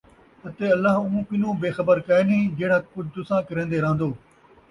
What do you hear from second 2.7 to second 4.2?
کُجھ تُساں کریندے رہندو۔